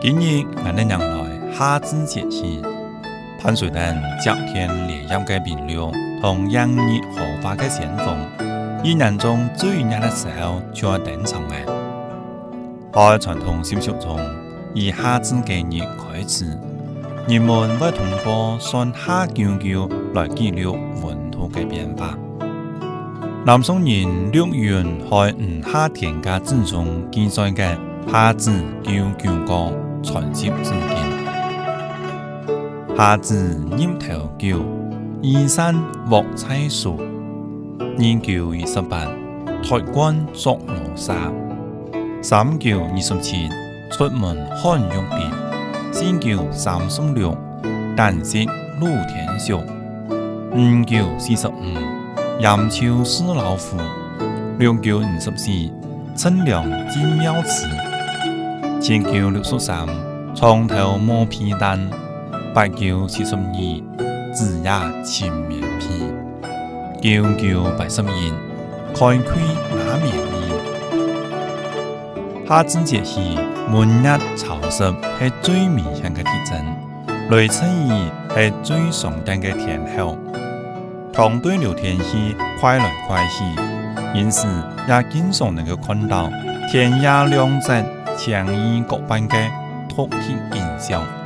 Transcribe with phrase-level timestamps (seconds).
[0.00, 2.62] 今日，我们迎来夏至节气。
[3.42, 3.80] 伴随着
[4.24, 5.90] 骄天烈阳嘅明亮，
[6.20, 6.82] 同炎热
[7.16, 8.16] 荷花嘅绽放，
[8.84, 12.08] 一年中最热的时候就要登场了。
[12.92, 14.20] 在传统习俗中，
[14.72, 16.44] 以夏至嘅日开始，
[17.26, 22.16] 人们会通过算夏九九来记录温度嘅变化。
[23.44, 27.76] 南宋人陆游在《五夏田》家注中记载嘅
[28.12, 28.52] 夏至
[28.84, 29.87] 九九歌。
[30.02, 31.26] 传接至今。
[32.96, 34.60] 夏至廿头九，
[35.22, 35.74] 衣山
[36.06, 37.00] 莫猜数。
[37.96, 39.04] 年九二十八，
[39.62, 41.14] 抬棺作罗刹。
[42.22, 43.48] 三九二十七，
[43.92, 45.92] 出门看用别。
[45.92, 47.36] 四九三十六，
[47.96, 48.44] 旦夕
[48.80, 49.54] 露天靴。
[49.54, 51.52] 五九四十五，
[52.40, 53.76] 人悄思老虎。
[54.58, 55.50] 六九五十四，
[56.16, 57.66] 春凉金腰子。
[58.80, 59.84] 千九六十三，
[60.36, 61.76] 床头磨皮蛋；
[62.54, 66.12] 八九七十二，子牙青面皮；
[67.02, 68.30] 九九八十一，
[68.94, 69.16] 开亏
[69.74, 70.96] 哪面衣。
[72.46, 73.36] 夏至节气
[73.68, 74.84] 闷热潮湿
[75.18, 76.64] 是最明显的特征，
[77.30, 80.16] 雷阵雨是最常见的天候。
[81.12, 83.42] 唐代流天气快来快去，
[84.16, 84.46] 因此
[84.88, 86.30] 也经常能够看到
[86.70, 87.84] 天涯两绝。
[88.18, 89.48] 强烟各班嘅
[89.88, 91.17] 托天印象。